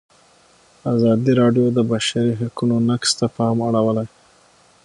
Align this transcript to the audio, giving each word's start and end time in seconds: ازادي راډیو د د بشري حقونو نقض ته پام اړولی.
ازادي 0.93 1.31
راډیو 1.41 1.65
د 1.71 1.73
د 1.77 1.79
بشري 1.91 2.31
حقونو 2.41 2.75
نقض 2.89 3.09
ته 3.19 3.25
پام 3.35 3.57
اړولی. 3.67 4.07